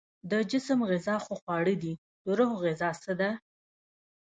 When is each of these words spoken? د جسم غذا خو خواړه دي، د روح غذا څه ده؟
د 0.31 0.33
جسم 0.51 0.79
غذا 0.91 1.15
خو 1.25 1.33
خواړه 1.41 1.75
دي، 1.83 1.93
د 2.25 2.27
روح 2.39 2.51
غذا 2.63 2.89
څه 3.03 3.11
ده؟ 3.19 3.29